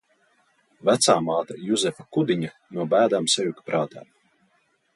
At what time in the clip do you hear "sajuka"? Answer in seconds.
3.35-3.69